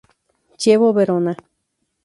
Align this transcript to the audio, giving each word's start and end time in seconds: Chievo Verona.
Chievo 0.61 0.87
Verona. 0.99 1.33